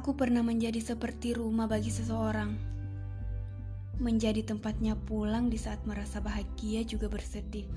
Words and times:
Aku 0.00 0.16
pernah 0.16 0.40
menjadi 0.40 0.80
seperti 0.80 1.36
rumah 1.36 1.68
bagi 1.68 1.92
seseorang. 1.92 2.56
Menjadi 4.00 4.40
tempatnya 4.40 4.96
pulang 4.96 5.52
di 5.52 5.60
saat 5.60 5.84
merasa 5.84 6.24
bahagia 6.24 6.88
juga 6.88 7.12
bersedih. 7.12 7.68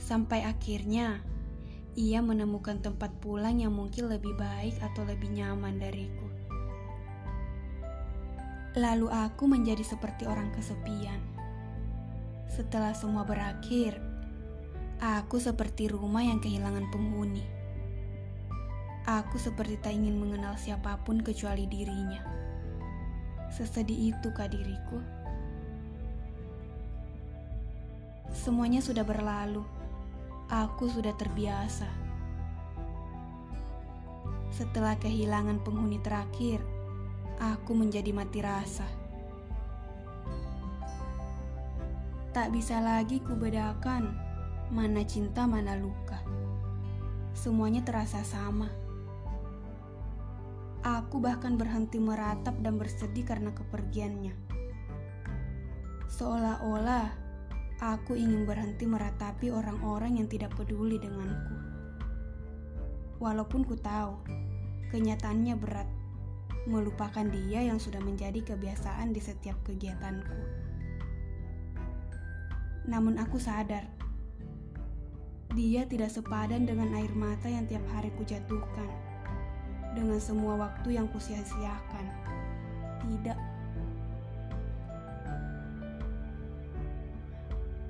Sampai 0.00 0.48
akhirnya, 0.48 1.20
ia 1.92 2.24
menemukan 2.24 2.80
tempat 2.80 3.12
pulang 3.20 3.60
yang 3.60 3.76
mungkin 3.76 4.08
lebih 4.08 4.32
baik 4.32 4.80
atau 4.80 5.04
lebih 5.04 5.28
nyaman 5.28 5.76
dariku. 5.76 6.28
Lalu 8.80 9.12
aku 9.12 9.44
menjadi 9.44 9.84
seperti 9.84 10.24
orang 10.24 10.56
kesepian. 10.56 11.35
Setelah 12.46 12.94
semua 12.94 13.26
berakhir, 13.26 13.98
aku 15.02 15.42
seperti 15.42 15.90
rumah 15.90 16.22
yang 16.22 16.38
kehilangan 16.38 16.88
penghuni. 16.94 17.44
Aku 19.06 19.38
seperti 19.38 19.78
tak 19.78 19.94
ingin 19.94 20.18
mengenal 20.18 20.58
siapa 20.58 20.98
pun 21.06 21.22
kecuali 21.22 21.70
dirinya. 21.70 22.26
Sesedih 23.54 24.10
itu 24.10 24.34
kah 24.34 24.50
diriku? 24.50 24.98
Semuanya 28.34 28.82
sudah 28.82 29.06
berlalu. 29.06 29.62
Aku 30.50 30.90
sudah 30.90 31.14
terbiasa. 31.14 31.86
Setelah 34.50 34.98
kehilangan 34.98 35.62
penghuni 35.62 36.02
terakhir, 36.02 36.58
aku 37.38 37.78
menjadi 37.78 38.10
mati 38.10 38.42
rasa. 38.42 39.05
Tak 42.36 42.52
bisa 42.52 42.84
lagi 42.84 43.24
kubedakan 43.24 44.12
mana 44.68 45.00
cinta, 45.08 45.48
mana 45.48 45.72
luka. 45.72 46.20
Semuanya 47.32 47.80
terasa 47.80 48.20
sama. 48.28 48.68
Aku 50.84 51.16
bahkan 51.16 51.56
berhenti 51.56 51.96
meratap 51.96 52.60
dan 52.60 52.76
bersedih 52.76 53.24
karena 53.24 53.56
kepergiannya. 53.56 54.36
Seolah-olah 56.12 57.08
aku 57.80 58.12
ingin 58.12 58.44
berhenti 58.44 58.84
meratapi 58.84 59.48
orang-orang 59.48 60.20
yang 60.20 60.28
tidak 60.28 60.52
peduli 60.60 61.00
denganku. 61.00 61.56
Walaupun 63.16 63.64
ku 63.64 63.80
tahu 63.80 64.12
kenyataannya 64.92 65.56
berat, 65.56 65.88
melupakan 66.68 67.24
dia 67.32 67.64
yang 67.64 67.80
sudah 67.80 68.04
menjadi 68.04 68.44
kebiasaan 68.44 69.16
di 69.16 69.24
setiap 69.24 69.56
kegiatanku. 69.64 70.66
Namun 72.86 73.18
aku 73.18 73.42
sadar, 73.42 73.82
dia 75.58 75.82
tidak 75.90 76.14
sepadan 76.14 76.70
dengan 76.70 76.94
air 76.94 77.10
mata 77.18 77.50
yang 77.50 77.66
tiap 77.66 77.82
hari 77.90 78.14
kujatuhkan 78.14 78.86
dengan 79.98 80.22
semua 80.22 80.54
waktu 80.54 80.94
yang 80.94 81.10
kusia-siakan. 81.10 82.06
Tidak. 83.02 83.38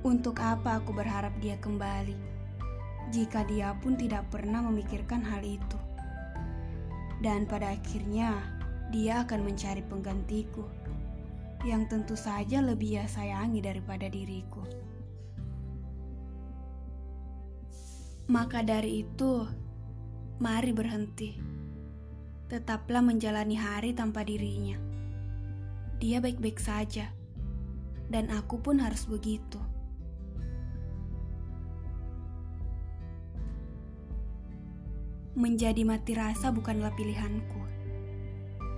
Untuk 0.06 0.38
apa 0.38 0.78
aku 0.78 0.94
berharap 0.94 1.34
dia 1.42 1.58
kembali 1.58 2.14
jika 3.10 3.42
dia 3.44 3.74
pun 3.82 3.98
tidak 3.98 4.24
pernah 4.32 4.62
memikirkan 4.64 5.20
hal 5.20 5.42
itu? 5.42 5.78
Dan 7.20 7.44
pada 7.44 7.74
akhirnya, 7.74 8.38
dia 8.94 9.26
akan 9.26 9.42
mencari 9.42 9.82
penggantiku 9.82 10.62
yang 11.66 11.90
tentu 11.90 12.14
saja 12.14 12.62
lebih 12.62 13.02
ia 13.02 13.06
sayangi 13.10 13.58
daripada 13.58 14.06
diriku. 14.06 14.62
Maka 18.30 18.62
dari 18.62 19.02
itu, 19.02 19.46
mari 20.38 20.70
berhenti 20.70 21.56
tetaplah 22.46 23.02
menjalani 23.02 23.58
hari 23.58 23.90
tanpa 23.90 24.22
dirinya. 24.22 24.78
Dia 25.98 26.22
baik-baik 26.22 26.62
saja, 26.62 27.10
dan 28.06 28.30
aku 28.30 28.62
pun 28.62 28.78
harus 28.78 29.02
begitu. 29.10 29.58
Menjadi 35.36 35.84
mati 35.84 36.16
rasa 36.16 36.48
bukanlah 36.48 36.94
pilihanku. 36.96 37.60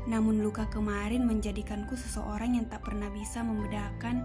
Namun 0.09 0.41
luka 0.41 0.65
kemarin 0.73 1.29
menjadikanku 1.29 1.93
seseorang 1.93 2.57
yang 2.57 2.67
tak 2.73 2.81
pernah 2.81 3.13
bisa 3.13 3.45
membedakan 3.45 4.25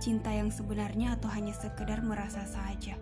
cinta 0.00 0.32
yang 0.32 0.48
sebenarnya 0.48 1.20
atau 1.20 1.28
hanya 1.28 1.52
sekedar 1.52 2.00
merasa 2.00 2.48
saja. 2.48 2.96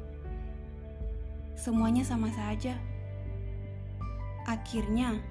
Semuanya 1.55 2.03
sama 2.03 2.29
saja. 2.35 2.75
Akhirnya, 4.51 5.23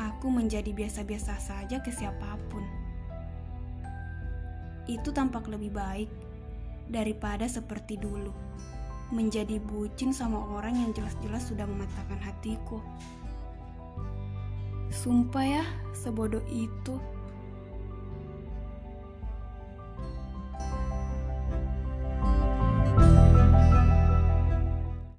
aku 0.00 0.32
menjadi 0.32 0.72
biasa-biasa 0.72 1.36
saja 1.36 1.84
ke 1.84 1.92
siapa 1.92 2.40
pun. 2.48 2.64
Itu 4.88 5.12
tampak 5.12 5.52
lebih 5.52 5.76
baik 5.76 6.10
daripada 6.88 7.44
seperti 7.44 8.00
dulu, 8.00 8.32
menjadi 9.12 9.60
bucin 9.60 10.16
sama 10.16 10.40
orang 10.56 10.80
yang 10.80 10.90
jelas-jelas 10.96 11.44
sudah 11.52 11.68
mematahkan 11.68 12.20
hatiku. 12.24 12.80
Sumpah 14.88 15.44
ya, 15.44 15.64
sebodoh 15.92 16.42
itu. 16.48 16.96